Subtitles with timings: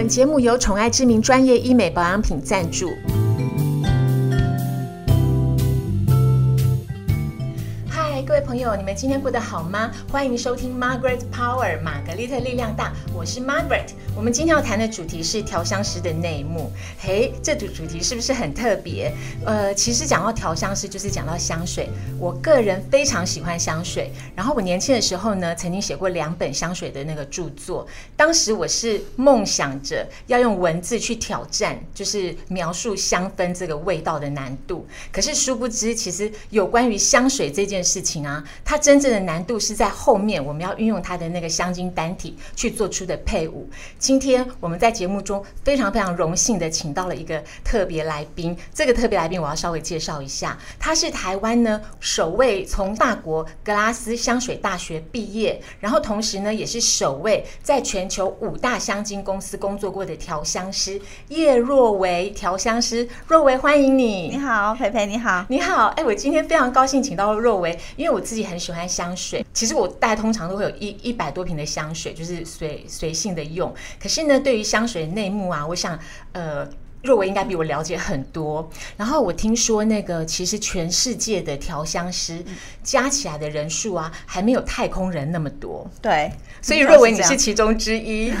[0.00, 2.88] 本节目由宠爱知名专业医美保养品赞助。
[8.50, 9.92] 朋友，你们今天过得好吗？
[10.10, 13.90] 欢迎收听 Margaret Power 玛格丽特力量大，我是 Margaret。
[14.16, 16.68] 我们今天要谈的主题是调香师的内幕。
[16.98, 19.14] 嘿，这主主题是不是很特别？
[19.46, 21.88] 呃，其实讲到调香师，就是讲到香水。
[22.18, 24.10] 我个人非常喜欢香水。
[24.34, 27.86] 然后我年轻的时候呢，曾经写过两本香水的那个著作。
[28.16, 34.84] 当时我是梦想着要用文字去挑战，就是描述香氛这个味道的难度。
[35.12, 43.68] 可是殊不知，其实有关于香水这件事情啊，它真正的难度是在后面，我们要运用它的那个香精单体去做出的配伍。
[43.98, 64.28] 今天我们在节目中非常非常荣幸的请到了一个特别来宾，这个特别来宾我要稍微介绍一下，他是台湾呢首位从法国格拉斯香水大学毕业，然后同时呢也是首位在全球五大香精公司工作过的调香师叶若维调香师，若维欢迎你。
[64.28, 73.74] 你好，培培，你好，你好，哎，我今天非常高兴请到若维，因为我自己很喜欢香水，其实我大概通常都会有一一百多瓶的香水，就是随随性的用。
[74.00, 75.98] 可是呢，对于香水内幕啊，我想，
[76.30, 76.64] 呃，
[77.02, 78.68] 若维应该比我了解很多。
[78.96, 82.44] 然后我听说，那个其实全世界的调香师
[82.82, 85.88] 加起来的人数啊，还没有太空人那么多。
[86.02, 88.32] 对，所以若维你是其中之一。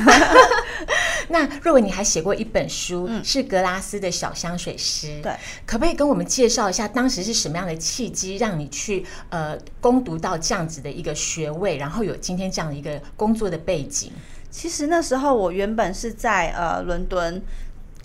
[1.28, 5.20] 那若维你还写过一本书，是格拉斯的小香水师。
[5.22, 5.32] 对，
[5.64, 14.10] 可不可以跟我们介绍一下，当时是什么样的契机，让你去呃攻读到这样子的一个学位，然后有今天这样的一个工作的背景？
[14.50, 17.40] 其实那时候我原本是在呃伦敦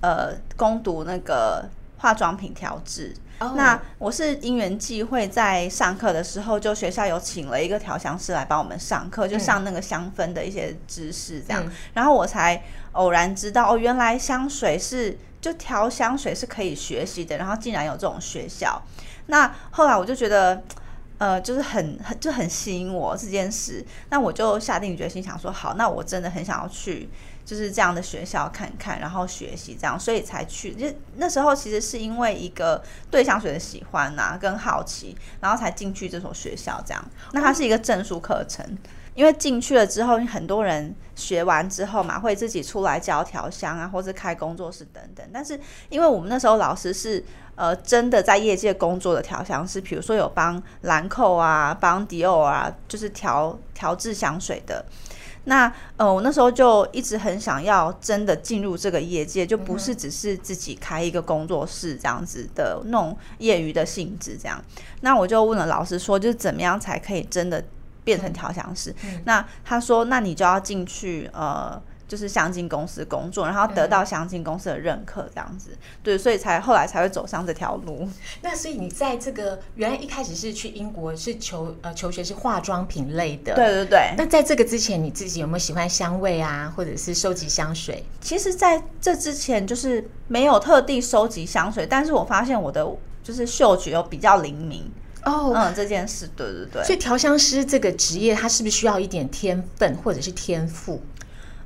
[0.06, 1.68] 呃攻读那个
[1.98, 3.16] 化妆品调制。
[3.56, 18.82] 那我是因缘际会，在上课的时候，就学校有请了一个调香师来帮我们上课，就上那个香氛的一些知识，这样，然后我才偶然知道，哦，原来香水是就调香水是可以学习的，然后竟然有这种学校。
[19.26, 20.64] 那后来我就觉得，
[21.18, 27.10] 呃，就是很很就很吸引我这件事，那我就下定决心想说，好，那我真的很想要去。
[27.46, 30.74] 就是这样的学校看看，然后学习这样，所以才去。
[30.74, 37.06] 就那时候其实是因为一个对香水的喜欢呐，跟好奇，然后才进去这所学校这样。
[37.34, 38.66] 那它是一个证书课程，
[39.14, 45.24] 因为进去了之后，很多人学完之后嘛，会自己出来教调香啊，或者开工作室等等。
[45.32, 47.24] 但是因为我们那时候老师是
[47.54, 54.84] 呃真的在业界工作的调香师，比如说有帮兰蔻啊、帮迪奥啊，就是调调制香水的。
[55.46, 64.64] 那呃，我那时候就一直很想要真的进入这个业界，就不是只是自己开一个工作室这样子的那种业余的性质这样。
[65.02, 67.64] 那我就问了老师说，就是怎么样才可以真的
[68.04, 68.94] 变成调香师？
[69.24, 71.82] 那他说，那你就要进去呃。
[72.08, 75.72] 就是香精公司工作，然后得到香精公司的认可，这样子，
[76.04, 78.08] 对，所以才后来才会走上这条路。
[78.42, 84.14] 那所以你在这个原来一开始是去英国是求呃求学是化妆品类的，对对对。
[84.18, 88.06] 那在这个之前，你自己有没有喜欢香味啊，或者是收集香水？
[88.22, 92.86] 其实在这之前就是没有特地收集香水，但是我发现我的
[93.24, 94.92] 就是嗅觉又比较灵敏
[95.24, 96.84] 哦，嗯，这件事，对对对。
[96.84, 101.02] 所以调香师这个职业，它是不是需要一点天分或者是天赋？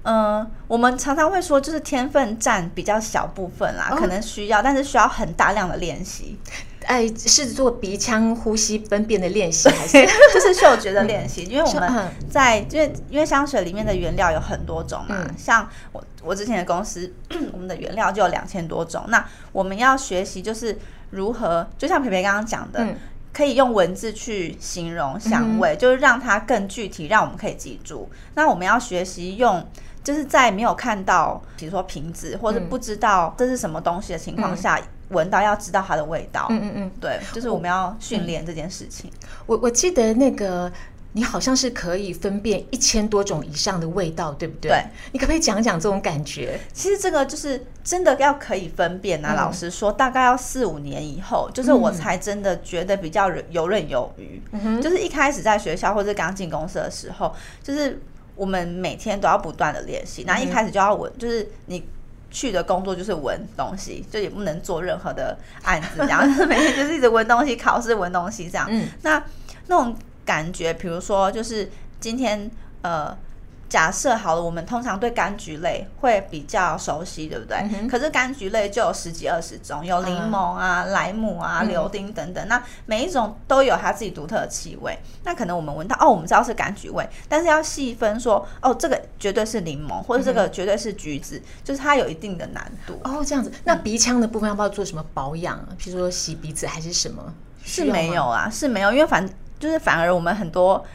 [0.10, 6.40] 嗯，我们常常会说，就是天分占比较小部分啦，可能需要，但是需要很大量的练习。
[6.86, 10.04] 哎，是做鼻腔呼吸分辨的练习，还是
[10.34, 11.44] 就是嗅觉的练习？
[11.44, 17.14] 因为我们在，因为因为香水里面的原料有很多种嘛，像我我之前的公司，
[17.54, 19.04] 我们的原料就有两千多种。
[19.10, 20.76] 那我们要学习就是
[21.12, 22.88] 如何，就像培培刚刚讲的。
[23.40, 28.10] 可以用文字去形容香味，就是让它更具体，让我们可以记住。
[28.36, 29.66] 那我们要学习用，
[30.04, 34.78] 就是在没有看到，比如说瓶子或者不知道这是什么东西的情况下，
[35.08, 36.48] 闻到要知道它的味道。
[36.50, 39.10] 嗯嗯嗯，对，就是我们要训练这件事情。
[39.46, 40.70] 我我记得那个。
[41.14, 44.70] 你好像是可以分辨一千多种以上的味道，对不对？
[44.70, 46.60] 对，你可不可以讲讲这种感觉？
[46.72, 49.34] 其实这个就是真的要可以分辨啊。
[49.34, 54.40] 老实说，大概要四五年以后，就是我才真的觉得比较游刃有余。
[54.80, 57.34] 就是一开始在学校或者刚进公司的时候，
[57.64, 58.00] 就是
[58.36, 60.24] 我们每天都要不断的练习。
[60.28, 61.84] 那一开始就要闻，就是你
[62.30, 68.68] 去的工作就是闻东西，就也不能做任何的案子，这样 每天就是一直闻东西，考试闻东西这样。
[68.70, 69.24] 嗯，那
[69.66, 69.96] 那种。
[70.30, 71.68] 感觉，比如说，就是
[72.00, 72.52] 今天
[72.84, 73.18] 呃，
[73.68, 77.88] 假设好了，我们通常对柑橘类会比较熟悉，对不对？
[77.88, 84.96] 可是柑橘类就有十几二十种，有柠檬啊、莱姆啊、柳丁等等，那每一种都有它自己独特的气味。
[85.24, 93.00] 那可能我们闻到哦，我们知道是柑橘味，但是要细分说哦，这个绝对是柠檬，或者这个绝对是橘子，就是它有一定的难度。
[93.04, 95.60] 哦，这样子，那鼻腔的部分要不要做什么保养？
[95.80, 97.34] 譬如说洗鼻子还是什么？
[97.64, 99.28] 是没有啊，是没有，因为反
[99.60, 100.86] 就是反而我们很多。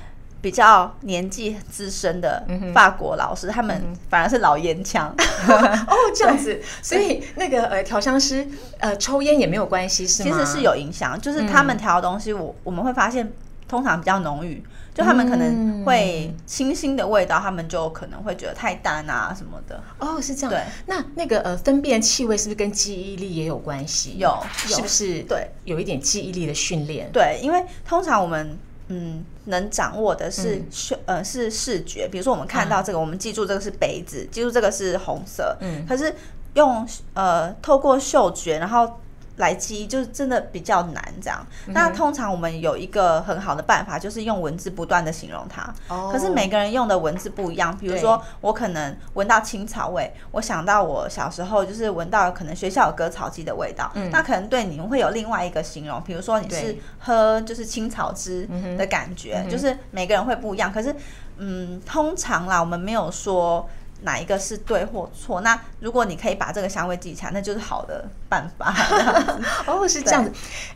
[0.40, 2.44] 比较年纪资深的
[2.75, 5.08] 法国老师，他们反而是老烟枪
[5.49, 8.46] 哦，这样子，所以那个呃调香师
[8.78, 10.28] 呃抽烟也没有关系，是吗？
[10.31, 13.32] 其实是有影响，就是他们调的东西，我我们会发现
[13.75, 14.62] 通常比较浓郁，
[14.94, 19.82] 就他们可能会清新的味道，他们就可能会觉得太淡啊什么的。
[19.99, 20.50] 哦，是这样。
[20.50, 24.17] 对，那那个呃分辨气味是不是跟记忆力也有关系？
[24.19, 25.23] 有，是不是？
[25.23, 27.11] 对，有一点记忆力的训练。
[27.12, 28.56] 对，因为通常我们。
[28.88, 32.06] 嗯，能掌握的是嗅，呃，是视觉。
[32.06, 35.56] 比如说，我们看到这个，我们记住这个是杯子，记住这个是红色。
[35.62, 36.15] 嗯，可是
[36.53, 39.00] 用呃，透过嗅觉，然后。
[39.36, 41.44] 来记就是真的比较难这样。
[41.66, 45.75] 那通常我们有一个很好的办法，就是用文字不断的形容它。
[45.88, 46.10] 哦。
[46.12, 47.76] 可是每个人用的文字不一样。
[47.76, 53.90] 比如说，我可能闻到青草味，我想到我小时候就是闻到可能学校有割草机的味道。
[53.94, 54.10] 嗯。
[54.10, 58.48] 那可能对你们会有另外一个形容，比如说你是喝就是青草汁
[58.78, 60.72] 的感觉，就是每个人会不一样。
[60.72, 60.94] 可是，
[61.38, 63.69] 嗯，通常啦，我们没有说。
[64.04, 65.40] 哪一个是对或错？
[65.40, 68.74] 那如果你可以把这个香味记起来，那就是好的办法。
[69.66, 70.30] 哦，是这样子。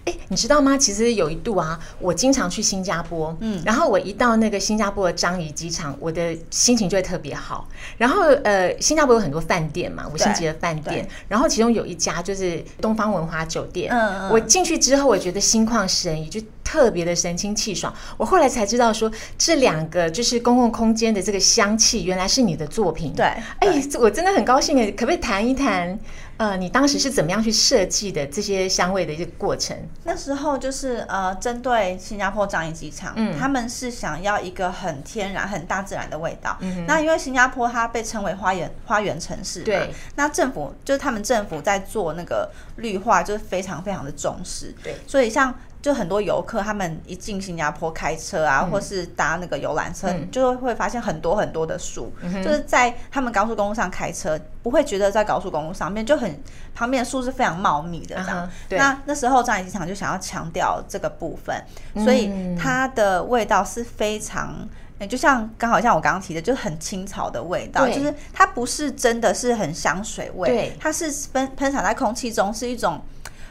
[0.05, 0.77] 哎，你知道吗？
[0.77, 7.69] 其实有一度啊，我经常去新加坡，嗯，然后我一到那个新加坡的樟宜机场，我的心情就会特别好。
[7.97, 13.93] 然后呃，新加坡有很多饭店嘛，五星级的饭店，然后其中有一家就是东方文华酒店。
[13.93, 14.31] 嗯嗯。
[14.31, 16.41] 我进去之后，我觉得心旷神怡，就。
[16.69, 23.15] 特别的神清气爽，我后来才知道说这两个就是公共空间的这个香气，原来是你的作品。
[23.15, 25.99] 对，哎，我真的很高兴哎，可不可以谈一谈？
[26.37, 29.77] 呃，你当时是怎么样去设计的这些香味的一个过程？
[30.05, 36.57] 那时候就是呃，针对新加坡樟宜机场，嗯，他们是想要一个很天然、很大自然的味道。
[36.61, 44.73] 嗯，那因为新加坡它被称为花园花园城市，对，那政府就是他们政府在做那个绿化，就是非常非常的重视。
[44.85, 45.53] 对，所以像。
[45.81, 52.13] 就很多游客，他们一进新加坡开车啊，或是搭那个游览车，就会发现很多很多的树，
[52.45, 56.43] 就是在他们高速公路上开车，不会觉得在高速公路上面就很
[56.75, 58.51] 旁边的树是非常茂密的这样。
[58.71, 61.57] 那那时候樟宜机场就想要强调这个部分，
[62.05, 64.69] 所以它的味道是非常，
[65.09, 73.01] 就像刚好像我刚刚提的，就是很青草的味道，就是它不是真的是很香水味，它是喷喷洒在空气中是一种。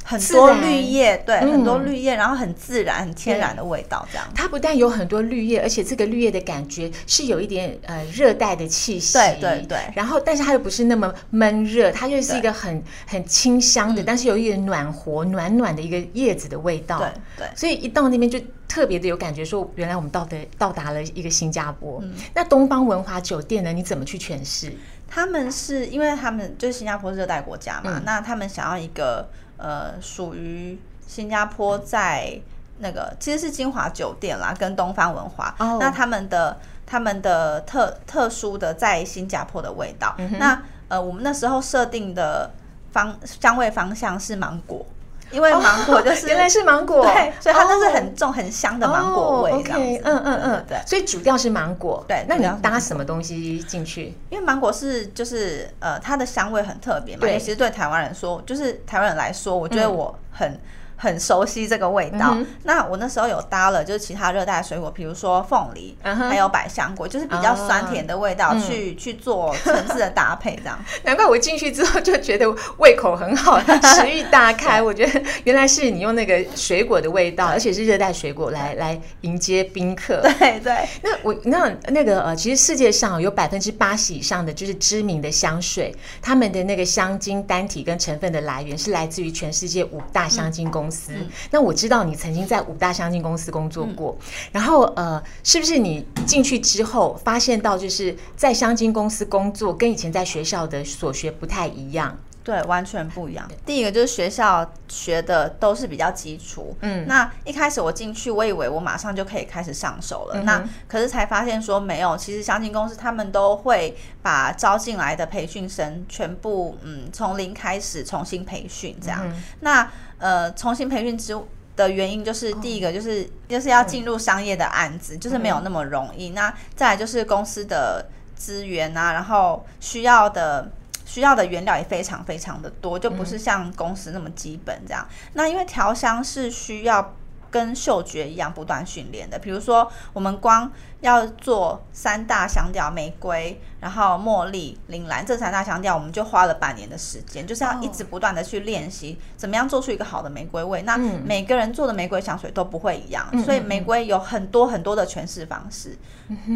[0.10, 4.26] 很多绿叶，对，很多绿叶，然后很自然、很天然的味道，这样。
[4.34, 9.78] 它不但有很多绿叶，而且这个绿叶的感觉是有一点呃热带的气息，对对对。
[9.94, 17.00] 然后，但是它又不是那么闷热，它又是一个很很清香的，但是有一点暖和、暖暖的一个叶子的味道。
[17.00, 17.48] 对对。
[17.54, 22.02] 所以一到那边就特别的有感觉，说原来我们到的到达了一个新加坡。
[22.34, 23.74] 那东方文华酒店呢？
[23.74, 24.72] 你怎么去诠释？
[25.06, 29.28] 他们是因为他们就是新加坡热带国家嘛，那他们想要一个。
[29.58, 32.40] 呃，属于新加坡在
[32.80, 35.56] 那个其实是金华酒店啦，跟东方文化。
[35.80, 40.16] 那他们的他们的特特殊的在新加坡的味道。
[40.38, 42.50] 那呃，我们那时候设定的
[42.92, 44.86] 方香味方向是芒果。
[45.32, 49.52] 因为芒果就是原来是芒果，对，所以它都是很重很香的芒果味。
[49.52, 52.04] OK，嗯嗯嗯，对，所以主调是芒果。
[52.08, 54.14] 对，那你要搭什么东西进去？
[54.30, 57.22] 因为芒果是就是呃，它的香味很特别嘛。
[57.22, 60.60] 对，其实对台湾人说，就是台湾人来说，我觉得我很。
[60.98, 62.36] 很熟悉这个味道。
[62.64, 70.78] 那我那时候有搭了，就是其他热带水果，比如说凤梨，还有百香果，就是比较酸甜的味道，去去做层次的搭配，这样。
[71.06, 72.46] 难怪我进去之后就觉得
[72.80, 74.82] 胃口很好，食欲大开。
[74.82, 80.22] 我觉得原来是你用那个水果的味道，而且是热带水果来来迎接宾客。
[80.22, 80.74] 对对。
[81.04, 90.87] 那我那那个呃，其实世界上有百分之八十以上的就是知名的香水，他们的那个香精单体跟成分的来源是来自于全世界五大香精公。
[90.88, 91.12] 公司，
[91.52, 94.18] 那我知道你曾经在五大相亲公司工作过，
[94.54, 102.18] 然后呃，是不是你进去之后发现到，就是在相亲公司工作跟以前在学校的所学不太一样？
[102.42, 103.46] 对，完全不一样。
[103.66, 119.30] 第一个就是学校学的都是比较基础，嗯，那一开始我进去，我以为我马上就可以开始上手了，那可是才发现说没有，其实相亲公司他们都会把招进来的培训生全部嗯从零开始重新培训这样，
[119.60, 119.92] 那。
[120.20, 121.36] 呃，重新培训之
[121.76, 126.30] 的原因就是第一个就是就是要进入商业的案子，就是没有那么容易。
[126.30, 128.06] 那再来就是公司的
[128.36, 130.70] 资源啊，然后需要的
[131.06, 135.08] 需要的原料也非常非常的多，就不是像公司那么基本这样。
[135.34, 137.14] 那因为调香是需要。
[137.52, 150.82] 跟嗅觉一样不断训练的，比如说我们光要做三大香调玫瑰，然后茉莉、铃兰这三大香调，我们就花了半年的时间，就是要一直不断的去练习怎么样做出一个好的玫瑰味。
[150.84, 155.98] 那每个人做的玫瑰香水都不会一样，所以玫瑰有很多很多的诠释方式。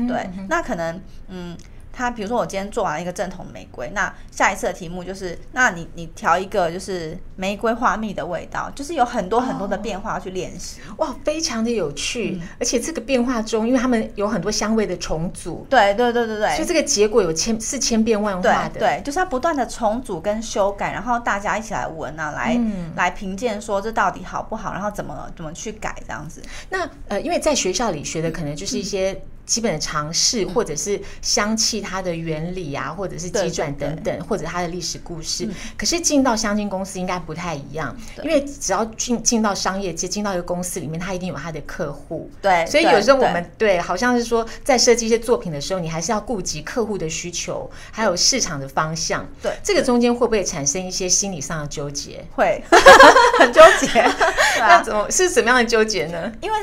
[0.08, 1.58] 对，那可能嗯。
[1.94, 10.80] 他比如说，我今天做完一个正统的玫瑰，那下一次的题目就是，那你你调一个就是玫瑰花蜜的味道，就是有很多很多的变化去练习。
[10.98, 22.60] 哇，非常的有趣，而且这个变化中，因为他们有很多香味的重组，对对对对对，所以这个结果有千是千变万化的，对，就是它不断的重组跟修改，然后大家一起来闻啊，来
[22.96, 26.42] 来评鉴说这到底好不好，然后怎么怎么去改这样子。
[26.70, 29.22] 那呃，因为在学校里学的可能就是一些。
[29.52, 35.46] 基本的尝试，或者是香气它的原理啊，或者是急转等等，或者它的历史故事。
[35.78, 37.94] 可是进到香精公司应该不太一样，
[38.24, 42.32] 因为只要进进到商业界，进到一个公司里面，它一定有它的客户。
[42.42, 49.28] 对，所以有时候我们对，好像是说在设计一些作品的时候，你还是要顾及客户的需求，还有市场的方向。
[49.42, 52.24] 对，这个中间会不会产生一些心理上的纠结？
[52.34, 52.64] 会，
[53.38, 54.02] 很纠结。
[54.58, 56.32] 那怎么是怎么样的纠结呢？
[56.40, 56.58] 因为。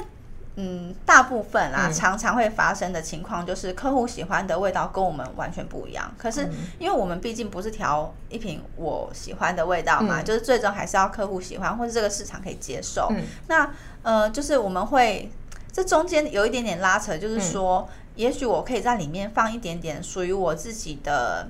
[0.61, 6.13] 嗯，大部分啊，常常会发生的情况就是客户喜欢的味道跟我们完全不一样。
[6.19, 6.51] 可是，
[6.81, 13.09] 因为我们毕竟不是调一瓶我喜欢的味道嘛，就是最终还是要客户喜欢或者这个市场可以接受。
[13.47, 13.71] 那
[14.03, 15.31] 呃，就是我们会
[15.71, 21.49] 这中间有一点点拉扯，就是说，也许我可以在里面放一点点属于我自己的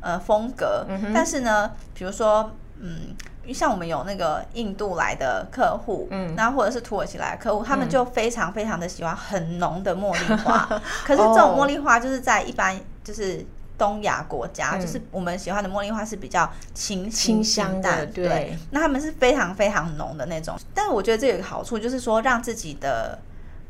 [0.00, 0.84] 呃风格，
[1.14, 2.50] 但是呢，比如说
[2.80, 3.14] 嗯。
[3.52, 10.66] 像我们有那个印度来的客户，嗯，那或者是土耳其来的客户，他们就非常非常的喜欢很浓的茉莉花。
[11.04, 13.44] 可是这种茉莉花就是在一般就是
[13.76, 18.56] 东亚国家，就是我们喜欢的茉莉花是比较清清香的，对。
[18.70, 20.58] 那他们是非常非常浓的那种。
[20.74, 23.18] 但是我觉得这有一个好处，就是说让自己的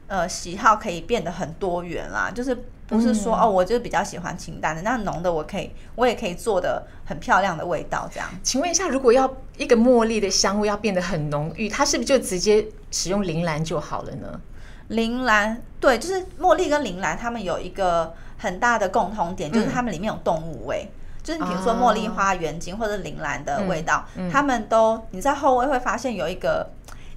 [0.07, 2.57] 呃喜好可以变得很多元啦，就是。
[2.89, 8.27] 不是说哦，我就比较喜欢清淡的，那浓的我可以，我也可以做的很漂亮的味道这样。
[8.43, 14.41] 请问一下，如果要一个茉莉的香味要变得很浓郁，它是不是就直接使用铃兰就好了呢？
[14.89, 20.89] 铃兰对，就是茉莉跟铃兰，它们有一个很大的共同点，就是它们里面有动物味，
[21.23, 26.67] 就是比如说茉莉花原精或者铃兰的味道，它们都你在后味会发现有一个。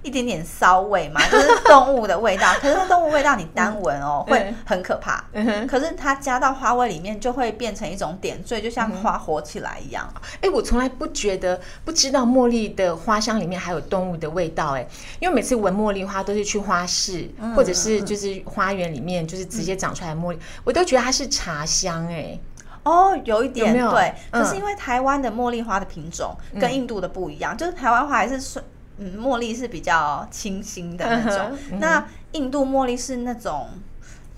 [0.02, 2.52] 一点点骚味嘛， 就是动物的味道。
[2.60, 5.24] 可是动物味道你单闻哦，会很可怕。
[5.68, 10.12] 可是它加到花味里面，就会变成一种点缀，就像花火起来一样。
[10.40, 14.72] 哎，我从来不觉得，不知道茉莉的花香里面还有动物的味道。
[14.72, 14.86] 哎，
[15.20, 22.06] 因为每次闻茉莉花都是去花市，或者是就是花园里面，就是直接长出来茉莉，我都觉得它是茶香。
[22.08, 22.38] 哎，
[22.82, 24.14] 哦，有一点对。
[24.30, 28.60] 可是因为台湾的茉莉花的品种跟印度的不一样，就是台湾花还是是。
[28.98, 33.68] 嗯，茉莉是比较清新的那种，那印度茉莉是那种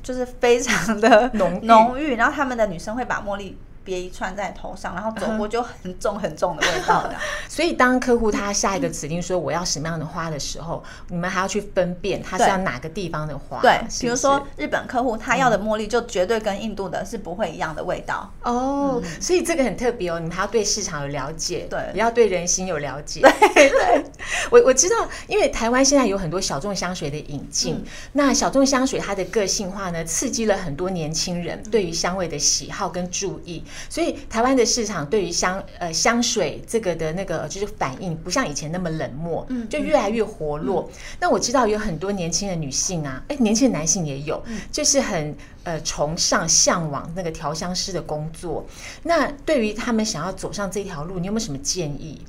[0.02, 3.56] 就是非常的浓浓郁，然后他们的女生会把茉莉。
[3.84, 7.14] 别一串在头上，然后走过就很重很重的味道的。
[7.48, 13.60] 所以当客户他下一个指令说我要什么样的花的时候，你们还要去分辨他是要哪个地方的花。
[13.60, 18.32] 对，比如说日本客户他要的茉莉就绝对跟印度的是不会一样的味道。
[18.42, 23.20] 哦，所以这个很特别哦，你们还要对市场有了解，对，也要对人心有了解。
[23.20, 24.04] 对对，
[24.50, 33.62] 我我知道，因为台湾现在有很多小众香水的引进，那小众香水它的个性化呢，刺激了很多年轻人对于香味的喜好跟注意。
[33.88, 40.90] 所以台湾的市场对于香呃香水这个的那个就是反应不像以前那么冷漠，嗯，就越来越活络。
[41.20, 48.66] 那我知道有很多年轻的女性啊，哎，年轻的男性也有，就是很呃崇尚向往那个调香师的工作。
[49.02, 52.20] 那对于他们想要走上这条路，你有没有什么建议？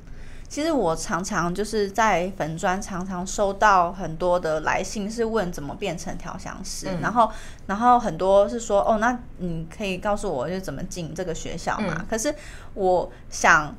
[0.48, 7.30] 其实我常常就是在粉砖常常收到很多的来信，是问怎么变成调香师，然后
[7.66, 12.06] 然后很多是说哦，那你可以告诉我就怎么进这个学校嘛？
[12.08, 12.32] 可是
[12.74, 13.74] 我想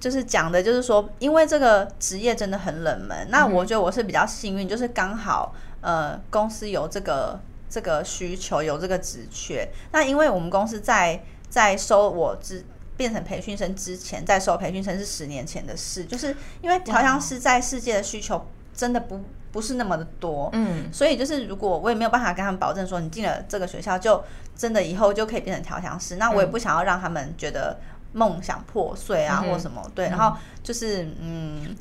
[0.00, 7.38] 就是讲的就是说，因为这个职业真的很冷门，那我觉得我是比较幸运，就是刚好呃公司有这个
[7.68, 9.68] 这个需求，有这个职缺。
[9.92, 12.64] 那因为我们公司在在收我之。
[12.98, 19.20] 变成培训生之前在收培训生是十年前的事，就是因为调香师在世界的需求真的不
[19.52, 24.22] 不是那么的多，嗯，所以就是如果我也没有办法跟他们保证说你进了这个学校就
[24.56, 27.78] 真的以后就可以变成调香师，那我也不想要让他们觉得
[28.12, 31.76] 梦想破碎啊或什么，对，然后就是嗯，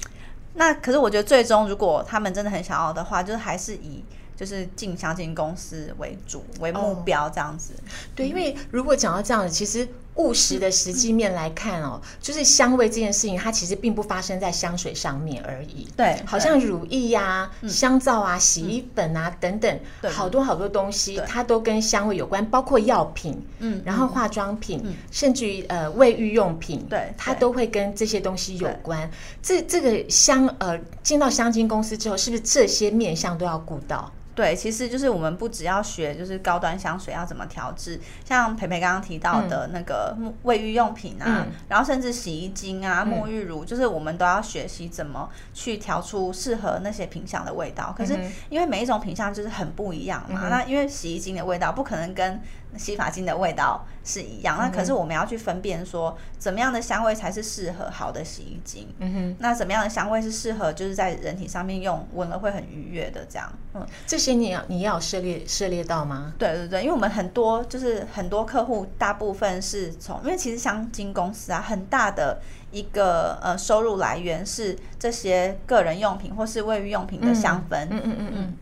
[0.53, 4.05] 那可是我觉得最终如果他们真的很想要的话，就是还是以
[4.35, 7.73] 就是进相亲公司为主为目标这样子。
[8.15, 9.87] 对，因为如果讲到这样子，其实。
[10.17, 15.87] 务实的实际面来看哦，就是香味这件事情，它其实并不发生在香水上面而已。
[15.95, 19.79] 对，好像乳液呀、香皂啊、洗衣粉啊等等，
[20.11, 29.09] 好多好多东西，它都跟香味有关，包括药品，嗯，然后化妆品，甚至于呃卫浴用品，对，它都会跟这些东西有关。
[29.41, 34.11] 这这个香呃进到香精公司之后，是不是这些面相都要顾到？
[34.37, 47.91] 对，其实就是我们不只要学，就是高端香水要怎么调制，像培培刚刚提到的那个卫浴用品啊，然后甚至洗衣精啊、沐浴乳，就是我们都要学习怎么去调出适合那些品相的味道。
[47.97, 48.15] 可是
[48.49, 52.39] 因为每一种品相就是很不一样嘛，那因为洗衣精的味道不可能跟
[52.77, 58.87] 洗发精的味道是一样，那可是我们要去分辨说，怎么样的香味才是适合好的洗衣精？
[58.99, 63.51] 嗯哼，那怎么样的香味是适合就是在人体上面用，闻了会很愉悦的这样？
[63.73, 66.33] 嗯，这些你要你要涉猎涉猎到吗？
[66.37, 72.39] 对对对，因为我们很多就是很多客户，大部分是从，因为其实香精公司啊，很大的
[72.71, 77.85] 一个呃收入来源是这些个人用品或是卫浴用品的香氛。
[77.89, 78.53] 嗯嗯嗯嗯。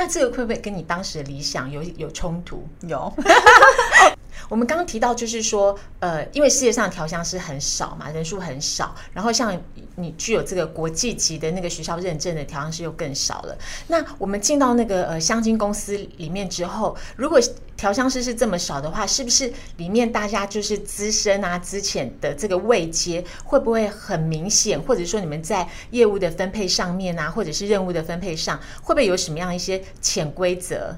[0.00, 2.66] 那这个会不会跟你当时的理想有有冲突？
[2.88, 3.12] 有。
[4.50, 9.56] 我们刚刚提到，就是说，呃，因为世界上调香师很少嘛，人数很少，然后像
[9.94, 13.56] 你具有这个国际级的那个学校认证的调香师又更少了。
[13.86, 17.40] 那我们进到那个呃香精公司里面之后，如果
[17.76, 24.82] 调香师是这么少的话，是不是里面大家就是资深啊、资浅的这个位阶会不会很明显？
[24.82, 30.96] 或者说你们在业务的分配上面啊，或者是任务的分配上，会不会有什么样一些潜规则？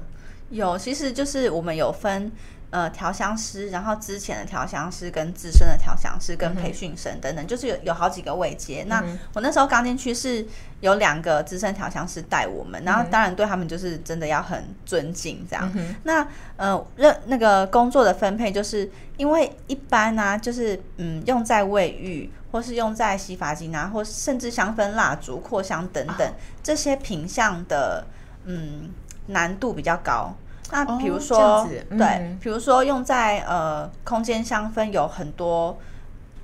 [0.49, 2.31] 有，其实就是我们有分。
[2.73, 8.83] 呃，调香师，然后之前的调香师跟资深的调香师跟培训生等等，就是有有好几个位阶。
[8.87, 8.99] 那
[9.35, 10.43] 我那时候刚进去是
[10.81, 15.71] 有两个资深调香师带我们，然后当然对他们就是真的要很尊敬这样。
[16.01, 16.27] 那
[16.57, 26.27] 呃，任那个工作的分配，就是因为一般呢，就是嗯，用在卫浴或是用在洗发精啊，或甚至香氛蜡烛、扩香等等
[26.63, 28.03] 这些品相的，
[28.45, 28.89] 嗯，
[29.27, 30.35] 难度比较高。
[30.73, 35.77] 那比如说，对，比如说用在呃空间香氛有很多，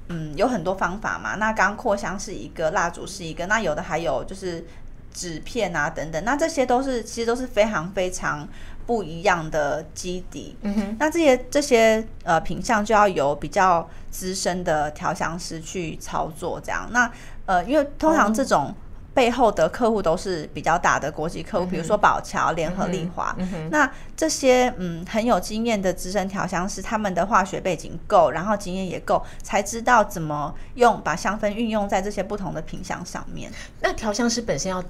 [0.10, 1.34] 嗯，有很多方法嘛。
[1.38, 4.64] 那刚扩香是一个，蜡烛是一个，那有的还有就是
[5.12, 6.24] 纸片啊等等。
[6.24, 8.48] 那这些都是其实都是非常非常
[8.86, 10.56] 不一样的基底。
[10.62, 16.88] 嗯哼，那这些这些呃品相就要由比较资深的调香师去操作，这样。
[16.92, 17.12] 那
[17.48, 18.76] 呃，因为通常这种。
[19.20, 23.36] 背后的客户都是比较大的国际客户，比如说宝桥、联合利华。
[23.70, 33.52] 那这些嗯很有经验的资深调香师，他们的化学背景够，然后经验也够，才知道怎么用把香氛运用在这些不同的品相上面。
[33.82, 34.82] 那调香师本身要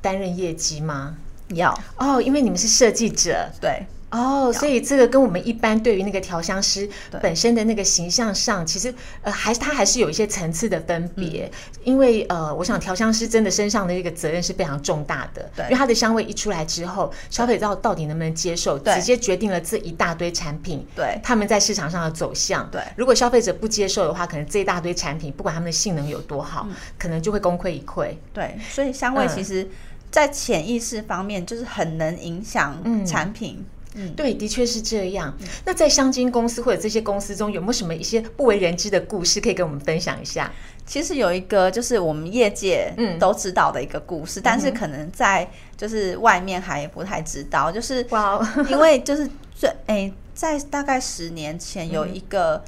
[0.00, 1.16] 担任业绩吗？
[1.54, 3.84] 要哦，因为你们是设计者，对。
[4.12, 6.88] 哦，所以这个跟我们一般对于那个调香师
[7.22, 11.50] 本身的那个形象上，其实呃，还是他还是有一些层次的分别。
[11.82, 22.68] 因为呃，我想调香师真的身上的一个责任是非常重大的，对，因为他的香味一出来之后，消费者到底能不能接受，直接决定了这一大堆产品，对，他们在市场上的走向。
[22.70, 28.14] 对，如果消费者不接受的话，可能这一大堆产品，不管他们的性能有多好，可能就会功亏一篑。
[28.34, 29.66] 对，所以香味其实，
[30.10, 33.64] 在潜意识方面，就是很能影响产品。
[33.94, 35.36] 嗯，对，的确是这样。
[35.64, 40.50] 那在香精公司或者这些公司中，有没有什么一些不为人知的故事可以跟我们分享一下？
[40.86, 47.70] 其实有一个，就是我们业界嗯都知道的一个故事，但是可能在就是外面还不太知道。
[47.70, 52.64] 就是哇，因为就是最 哎，在大概十年前有一个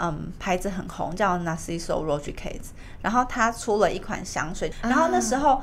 [0.00, 2.70] 嗯牌子很红，叫 Narciso r o d r i g u e z
[3.02, 5.60] 然后他出了一款香水，然后那时候。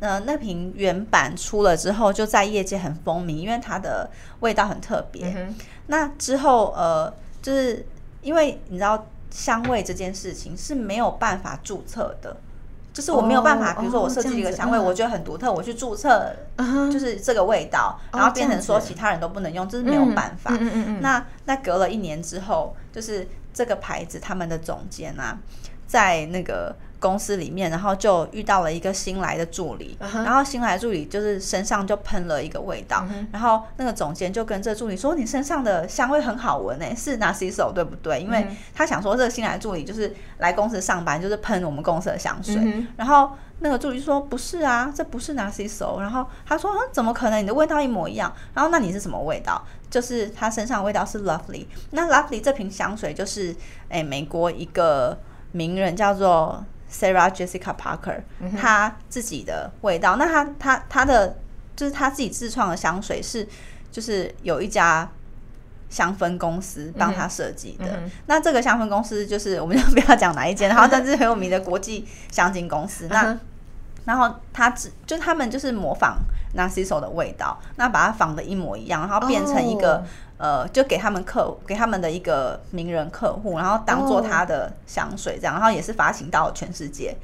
[0.00, 5.48] 呃，那瓶原版出了之后，就在业界很风靡，因为它的味道很特别。
[5.86, 7.86] 那之后，呃，就是
[8.20, 12.36] 因为你知道，香味这件事情是没有办法注册的，
[12.92, 16.34] 就是我没有办法，比如说我设计一个香味，我觉得很独特，我去注册，
[16.92, 20.50] 就是这个味道，然后变成说其他人都不能用，这是没有办法。
[21.00, 25.38] 那那隔了一年之后，就是这个牌子他们的总监啊，
[25.86, 26.74] 在那个。
[27.04, 42.54] 公司里面，然后就遇到了一个新来的助理，然后新来的助理就是身上就喷了一个味道，然后那个总监就跟这助理说：“你身上的香味很好闻诶，是 Narciso 对不对？”因为他想说这个新来的助理就是来公司上班，就是喷我们公司的香水。
[42.96, 47.42] 然后那个助理说：“不是啊，这不是 Narciso。”然后他说：“怎么可能？
[47.42, 49.62] 你的味道一模一样。”然后那你是什么味道？
[49.90, 51.66] 就是他身上的味道是 Lovely。
[51.90, 53.54] 那 Lovely 这瓶香水就是
[53.90, 55.18] 诶美国一个
[55.52, 56.64] 名人叫做。
[56.94, 58.22] Sarah Jessica Parker，
[58.56, 60.14] 她自己的味道。
[60.16, 61.36] 那她她她的
[61.74, 63.46] 就是她自己自创的香水是，
[63.90, 65.10] 就是有一家
[65.90, 68.00] 香氛公司帮他设计的。
[68.26, 73.06] 那这个香氛公司就是我们就不要讲哪一间， 然后但是很有名的国际香精公司。
[73.08, 73.36] 那
[74.04, 76.18] 然后他只就他们就是模仿
[76.56, 80.04] Narciso 的味道，那把它仿的一模一样，然后变成一个
[80.36, 87.16] 呃，就给他们客给他们的一个名人客户，然后当做他的香水这样，然后也是发行到全世界。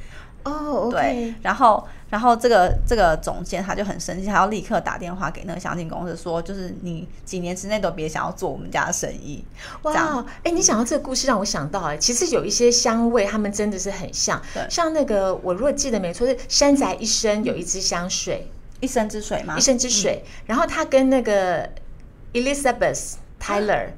[0.43, 9.45] 哦，对，然后，然后这个这个总监他就很生气，他要立刻打电话给那个香精公司说，就是你几年之内都别想要做我们家的生意。
[9.83, 19.59] 哇，哎，你讲到这个故事让我想到，哎，其实有一些香味，他们真的是很像，像那个我如果记得没错，是山宅一生有一支香水，一生之水吗？
[19.59, 21.69] 一生之水，然后他跟那个
[22.33, 23.89] Elizabeth Tyler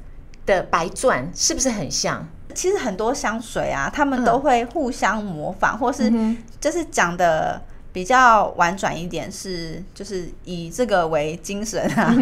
[0.47, 2.27] 的白钻是不是很像？
[2.55, 6.13] 其实很多香水啊，他们都会互相模仿，或是
[6.61, 7.61] 就是讲的
[7.93, 12.15] 比较婉转一点，是就是以这个为精神啊，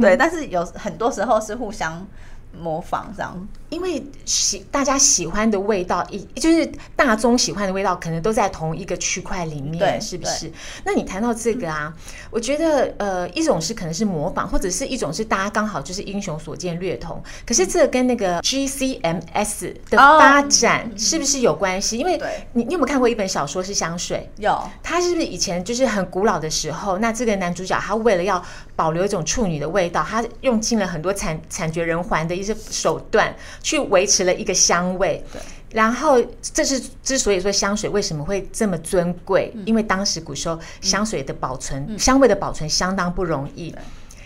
[0.00, 0.16] 对。
[0.16, 2.04] 但是有很多时候是互相
[2.52, 3.48] 模仿这样。
[3.76, 10.50] 因为喜大家喜欢的味道，一就是大众喜欢的味道，可能都在同一个区块里面，是不是？
[10.82, 11.92] 那你谈到这个啊，
[12.30, 17.22] 我觉得呃，一种是可能是模仿，或者是一种是大家刚好就是英雄所见略同。
[17.46, 21.98] 可是这跟那个 GCMS 的发展是不是有关系？
[21.98, 22.18] 因为
[22.54, 24.26] 你你有没有看过一本小说是香水？
[24.38, 26.96] 有，它是不是以前就是很古老的时候？
[26.96, 28.42] 那这个男主角他为了要
[28.74, 33.36] 保留一种处女的味道，他用尽了很多惨惨绝人寰的一些手段。
[33.66, 35.42] 去维持了一个香味，对。
[35.72, 43.74] 然后这是之所以说香水为什么会这么尊贵，因为当时古时候香水的保存、香味的保存相当不容易。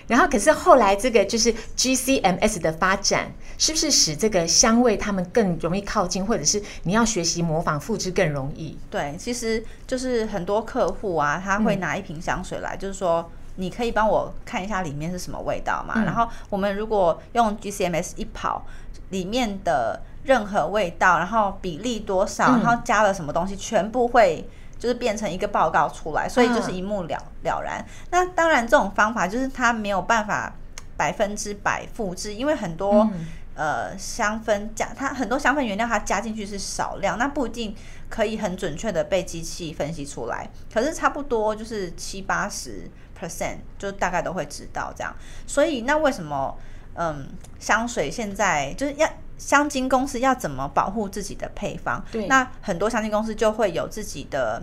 [0.07, 8.77] 然后可是后来这个就是 GCMS 的发展，是不是使这个香味他们更容易靠近，或者是你要学习模仿复制更容易？
[8.91, 13.31] 对，其实就是很多客户啊，他会拿一瓶香水来，就是说。
[13.57, 16.03] 你可以帮我看一下里面是什么味道嘛？
[16.05, 18.65] 然后我们如果用 GCMS 一跑，
[19.11, 27.85] 里面的任何味道，然后比例多少，然后加了什么东西，全部会就是变成一个报告出来，所以就是一目了了然。
[28.11, 30.53] 那当然，这种方法就是它没有办法
[30.97, 33.09] 百分之百复制，因为很多
[33.55, 37.75] 呃香氛加它很多香氛原料它加进去是少量，那不一定
[38.09, 40.49] 可以很准确的被机器分析出来。
[40.73, 42.91] 可是差不多就是七八十。
[43.21, 45.15] percent 就大概都会知道这样，
[45.47, 46.57] 所以那为什么
[46.95, 47.27] 嗯
[47.59, 52.03] 香水现在就是要香精公司要怎么保护自己的配方？
[52.13, 54.63] 对，那很多香精公司就会有自己的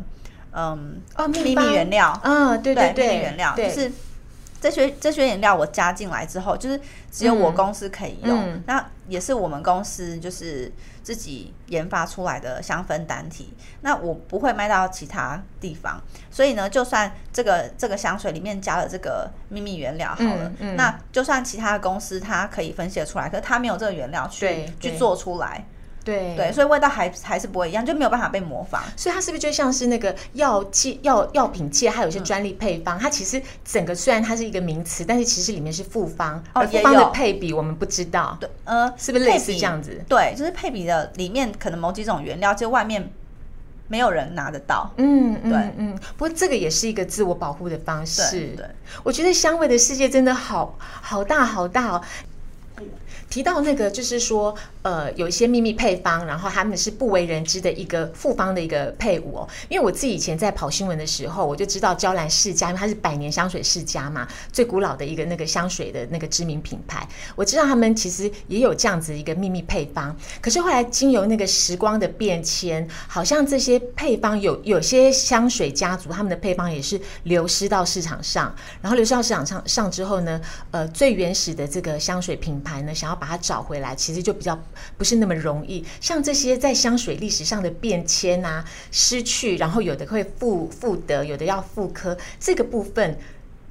[0.52, 3.92] 嗯秘密原料，嗯对对对，秘密原料就是。
[4.60, 6.80] 这些这些原料我加进来之后，就是
[7.12, 10.72] 只有我公司可以用，那也是我们公司就是
[11.04, 25.65] 自己研发出来的香氛单体，那我不会卖到其他地方，所以呢，就算这个这个香水里面加了这个秘密原料好了，那就算其他的公司它可以分析出来，可是它没有这个原料去去做出来。
[26.08, 28.82] 对对，所以味道还还是不会一样，就没有办法被模仿。
[28.96, 38.38] 所以它是不是就像是那个药剂药药品界，它有些专利配方，它其实整个虽然它是一个名词，但是其实里面是复方，而复方的配比我们不知道。
[38.39, 40.02] 对，呃，是不是类似这样子？
[40.08, 43.12] 对，就是配比的里面可能某几种原料，就外面
[43.89, 44.89] 没有人拿得到。
[44.98, 45.93] 嗯，对，嗯。
[46.15, 48.54] 不过这个也是一个自我保护的方式。
[48.56, 48.65] 对，
[49.04, 52.02] 我觉得香味的世界真的好好大好大哦。
[53.30, 59.48] 提到那个，就是说，呃，有一些秘密配方，然后他们是不为人知的一个复方的一个配伍哦。
[59.68, 67.08] 因为我自己以前在跑新闻的时候，我就知道娇兰世家，因为它是百年香水世家嘛，最古老的一个那个香水的那个知名品牌。
[67.36, 80.40] 我知道他们其实也有这样子一个秘密配方，可是后来经由那个时光的变迁，好像这些配方有有些香水家族他们的配方也是流失到市场上，然后流失到市场上上之后呢，
[80.72, 84.58] 呃，最原始的这个香水品牌呢，想要把它找回来，其实就比较
[84.97, 85.86] 不是那么容易。
[85.99, 93.17] 像这些在香水历史上的变迁啊、失去，然后有的会复复得，有的要复刻，这个部分，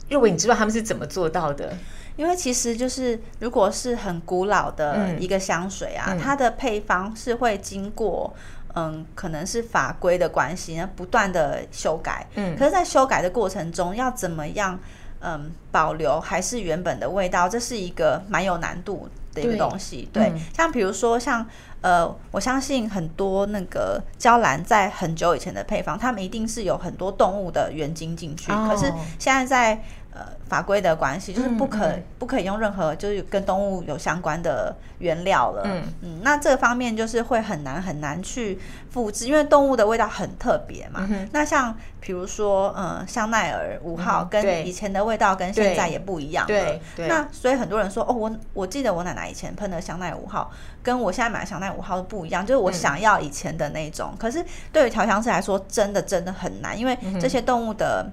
[0.09, 1.72] 若伟，你知道他们是怎么做到的？
[2.16, 8.35] 因为其实就是如果是很古老的一个香水啊，它的配方是会经过
[8.74, 12.26] 嗯，可能是法规的关系，呢，不断的修改。
[12.35, 14.78] 嗯，可是，在修改的过程中，要怎么样
[15.20, 17.48] 嗯保留还是原本的味道？
[17.48, 19.09] 这是一个蛮有难度。
[19.37, 21.46] 的一个东西，对，像比如说像
[21.82, 35.62] 呃，我相信很多那个娇兰在很久以前的配方，他们一定是有很多动物的原精进去，可是现在在呃法规的关系，就是不可、不可以用任何就是跟动物有相关的原料了。
[35.64, 35.82] 嗯。
[36.02, 38.58] 嗯，那这个方面就是会很难很难去
[38.90, 41.06] 复制，因为动物的味道很特别嘛。
[41.32, 46.48] 那像比如说，呃，香奈儿五号跟以前的味道跟现在也不一样了。
[46.48, 47.08] 对对。
[47.08, 50.50] 那所以很多人说，哦，我我记得我奶奶以前喷的香奈儿五号，
[50.87, 54.14] 跟我现在买的香奈儿五号都不一样，就是我想要以前的那种。
[54.16, 58.09] 可是对于调香师来说，真的真的很难，因为这些动物的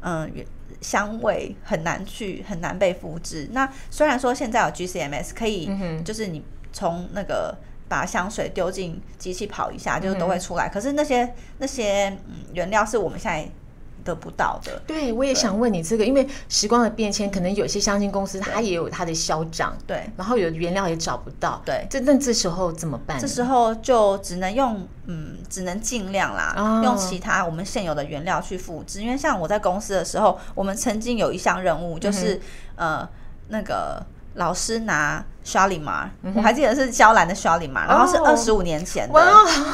[0.00, 0.46] 嗯、原
[0.80, 3.46] 香味很难去很难被复制。
[3.52, 5.68] 那虽然说现在有 GCMS 可以，
[6.02, 7.54] 就是你从那个。
[7.86, 10.70] 把香水丢进机器跑一下，就是都会出来。
[10.70, 13.46] 可是那些那些嗯原料是我们现在
[14.04, 14.80] 得不到的。
[14.86, 23.20] 对，我也想问你这个，因为时光的变迁，可能有些相亲公司它也有它的销涨，对然后有原料也找不到，对这那这时候怎么办呢？
[23.20, 29.02] 这时候就只能用，嗯，只能尽量啦，哦用其他我们现有的原料去复制。
[29.02, 32.40] 因为像我在公司的时候，我们曾经有一项任务，就是、
[32.76, 33.08] 呃，
[33.48, 39.24] 那个老师拿 Shalimar，、我还记得是娇兰的 Shalimar，然后是哦二十五年前的，哇，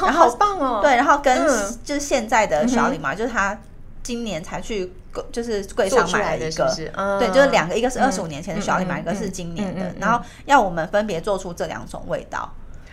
[0.04, 0.80] 然后好棒哦！
[0.82, 3.56] 对，然后跟嗯就是现在的 Shalimar，、就是他
[4.02, 6.74] 今年才去柜就是柜上买了一个，是？
[6.74, 6.92] 是？
[6.96, 7.18] 嗯。
[7.18, 9.94] 对，就是两个，一个是二十五年前的嗯小李买，嗯一个是今年的。
[9.98, 12.50] 然后要我们分别做出这两种味道，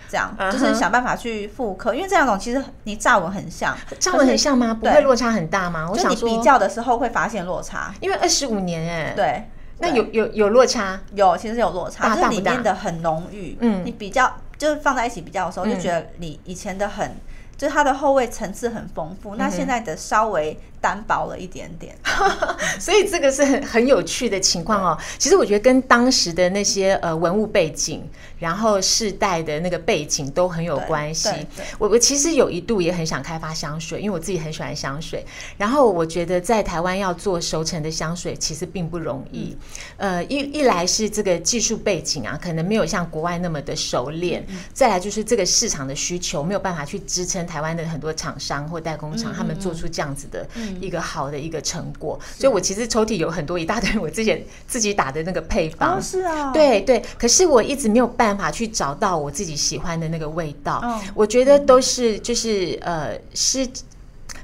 [0.09, 4.73] 这样就是想办法去复刻，因为这两种其实你乍闻很像，乍闻很像吗？
[4.73, 5.87] 不会落差很大吗？
[5.89, 9.49] 我就想说，你比较的时候会发现落差，因为二十五年哎，，对。
[9.79, 13.55] 那有有有落差，有，其实有落差，就是里面的很浓郁。
[13.61, 13.85] 嗯。
[13.85, 17.15] 你比较就是放在一起比较的时候，就觉得你以前的很，
[17.55, 21.95] 就是它的后味层次很丰富，嗯那现在的稍微单薄了一点点。
[22.79, 24.97] 所以这个是很很有趣的情况哦。
[25.17, 28.03] 其实我觉得跟当时的那些呃文物背景，
[28.39, 31.29] 然后世代的那个背景都很有对关系。
[31.77, 35.25] 我我其实有一度也很想开发香水，因为我自己很喜欢香水。
[35.57, 39.55] 然后我觉得在台湾要做熟成的香水，其实并不容易。
[39.97, 44.41] 呃，一一来是这个技术背景啊，可能没有像国外那么的熟练；
[44.73, 50.47] 再来就是这个市场的需求没有办法去支撑台湾的很多厂商或代工厂，他们做出这样子的
[50.79, 52.19] 一个好的一个成果。
[52.37, 56.01] 所以我其实抽屉有很多一大堆我之前自己打的那个配方。
[56.01, 60.81] 是啊，对对，可是我一直没有办法去找到我自己喜欢的那个味道。
[60.83, 63.67] 嗯我觉得都是就是呃失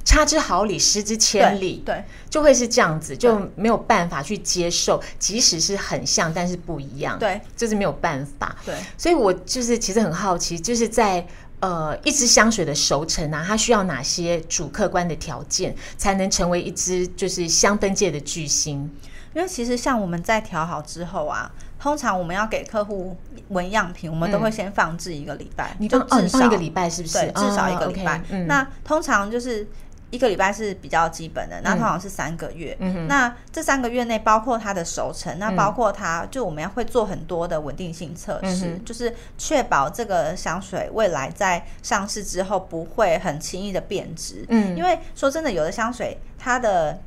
[0.03, 7.17] 差之毫厘，失之千对里，对就会是这样子，就没有办法去接受，即使是很像，但是不一样。
[7.17, 8.55] 对，就是没有办法。
[8.65, 8.75] 对。
[8.97, 11.25] 所以我就是其实很好奇，就是在
[11.63, 18.91] 呃一支香水的熟成啊，它需要哪些主客观的条件，才能成为一支就是香氛界的巨星？
[19.33, 21.49] 因为其实像我们在调好之后啊，
[21.79, 23.15] 通常我们要给客户
[23.47, 27.13] 闻样品，我们都会先放置一个礼拜，你就至少放一个礼拜是不是？
[27.17, 28.21] 对，至少一个哦礼拜。
[28.45, 29.65] 那通常就是
[30.13, 32.77] 一个礼拜是比较基本的，那通常是三个月。
[33.07, 44.45] 那这三个月内，包括它的熟成，那包括它就我们要会做很多的稳定性测试，就是确保这个香水未来在上市之后不会很轻易的变质。
[44.49, 46.99] 嗯因为说真的，有的香水它的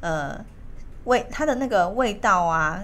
[0.00, 0.42] 呃
[1.04, 2.82] 味，它的那个味道啊。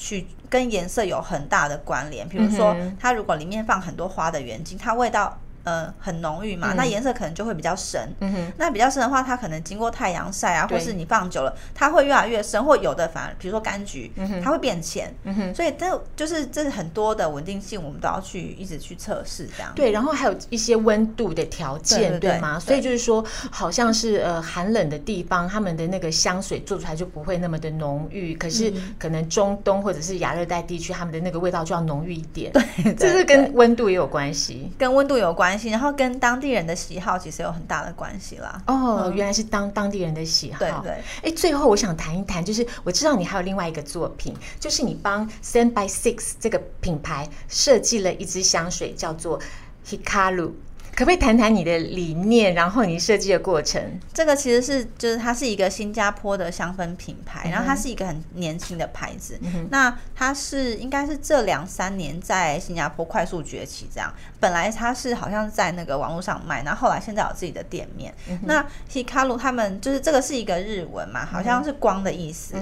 [0.00, 5.36] 去跟颜色有很大的关联，比如说它如果里面放很多花的原精，它味道
[5.68, 8.00] 呃很浓郁嘛，那颜色可能就会比较深。
[8.20, 15.12] 嗯哼，那比较深的话，它可能经过太阳晒啊，或是你放久了，它会越来越深，或有的反而比如说柑橘，嗯它会变浅。
[15.24, 15.54] 嗯哼。
[15.54, 19.72] 所以这就是这是很多的稳定性，我们都要去一直去测试这样。
[19.74, 22.58] 对，然后还有一些温度的条件，对对对吗？
[22.58, 28.34] 所以就是说，好像是呃寒冷的地方，他们的那个香水做出来就不会那么的浓郁。
[28.36, 32.52] 可是嗯可能中东或者是亚热带地区，他们的那个味道就要浓郁一点。
[32.52, 34.70] 对，这是跟温度也有关系。
[34.78, 38.62] 跟温度有关系，然后跟当地人的喜好其实有很大的关系啦。
[38.66, 40.58] 哦，原来是当当地人的喜好。
[40.58, 41.02] 对对。
[41.22, 49.40] 哎，最后我想谈一谈，就是我知道你还有另外一个作品，就是你帮 Stand by Six 这个品牌设计了一支香水，叫做
[49.86, 50.52] Hikaru。
[50.98, 53.80] 可不可以谈谈你的理念，然后你设计的过程？
[54.12, 59.38] 这个其实是就是它是一个新加坡的香氛品牌，然后它是一个很年轻的牌子。
[59.70, 64.12] 那它是应该是这两三年在新加坡快速崛起，这样。
[64.40, 68.12] 本来它是好像是在那个网络上卖，然后后来现在有自己的店面。
[68.42, 72.56] 那 Hikaru 他们就是这个是一个日文嘛，好像是光的意思。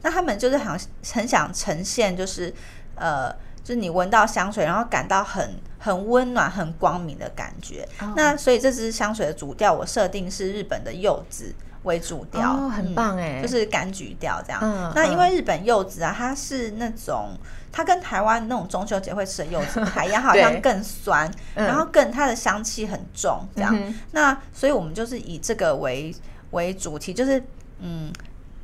[0.00, 2.54] 那他们就是好像很想呈现就是
[2.94, 3.30] 呃。
[3.64, 7.88] 就是你闻到香水，然后感到很很温暖、很光明的感觉。
[8.00, 14.60] 哦那所以这支香水的主调我设定是日本的柚子为主调，哦很棒哎嗯就是柑橘调这样。
[14.62, 17.30] 嗯那因为日本柚子啊，它是那种
[17.70, 23.74] 它跟台湾那种中秋节会吃的柚子不太一样，好像更酸，嗯然后更它的香气很重这样。
[23.76, 26.14] 嗯那所以我们就是以这个为
[26.50, 27.42] 为主题，就是
[27.78, 28.12] 嗯。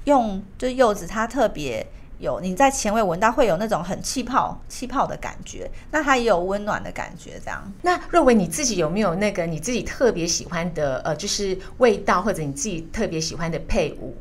[0.04, 1.86] 用就是柚子，它特别
[2.18, 7.72] 有你在前味闻到会有那种很气泡气泡的感觉，那它也有温暖的感觉，这样。
[7.82, 14.16] 那若维你自己有没有那个你自己特别喜欢的呃，就是味道或者你自己特别喜欢的配伍？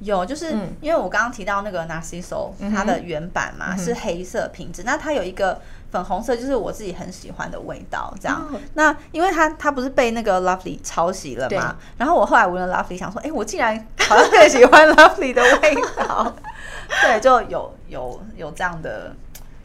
[0.00, 5.60] 有，就是因为我刚刚提到那个 Narciso，它的原版嘛是黑色瓶子，那它有一个
[5.94, 8.12] 粉红色，就是我自己很喜欢的味道。
[8.20, 16.34] 这样，那因为它它不是被那个 Lovely 抄袭了嘛，然后我后来闻了 Lovely，想说，哎，我竟然好像更喜欢 Lovely 的味道。
[17.00, 19.14] 对，就有有有这样的，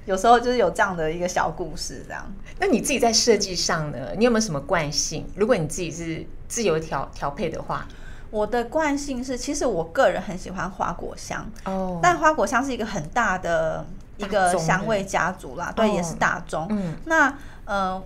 [0.06, 2.04] 有时候就是有这样的一个小故事。
[2.08, 2.24] 这样，
[2.60, 5.26] 那你自己在设计上呢，你有没有什么惯性？
[5.36, 7.88] 如果你自己是自由调调配的话？
[8.32, 13.84] 我的惯性是，其实我个人很喜欢花果香，哦，但花果香是一个很大的
[14.20, 16.68] 一个香味家族啦，对，也是大众。
[16.70, 17.34] 嗯，那
[17.66, 18.02] 呃，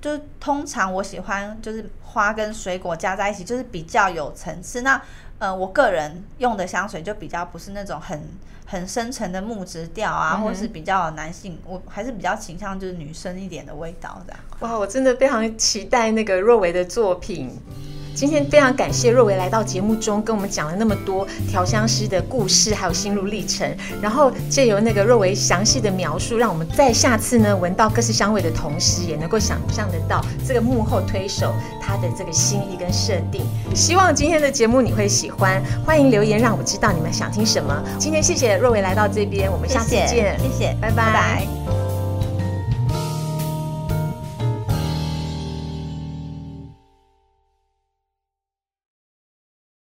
[0.00, 4.80] 就是通常我喜欢就是花跟水果加在一起，就是比较有层次。
[4.80, 5.00] 那
[5.38, 8.20] 呃，我个人用的香水就比较不是那种很
[8.66, 14.40] 很深沉的木质调啊，或是比较男性，我还是比较倾向就是女生一点的味道这样。
[14.60, 17.60] 哇，我真的非常期待那个若维的作品。
[18.18, 23.72] 今天非常感谢若维来到节目中，跟我们讲了那么多调香师的故事，还有心路历程。
[24.02, 33.42] 然后借由那个若维详细的描述，让我们在下次呢闻到各式香味的同时，也能够想象得到这个幕后推手他的这个心意跟设定。
[33.72, 37.72] 希望今天的节目你会喜欢，欢迎留言让我知道你们想听什么。
[38.00, 41.87] 今天谢谢若维来到这边，我们下次见，谢谢，拜拜。